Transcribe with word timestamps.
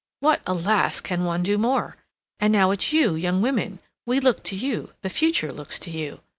What, 0.19 0.41
alas! 0.47 0.99
can 0.99 1.25
one 1.25 1.43
do 1.43 1.59
more? 1.59 1.95
And 2.39 2.51
now 2.51 2.71
it's 2.71 2.91
you 2.91 3.13
young 3.13 3.39
women—we 3.43 4.19
look 4.19 4.41
to 4.45 4.55
you—the 4.55 5.09
future 5.09 5.53
looks 5.53 5.77
to 5.77 5.91
you. 5.91 6.21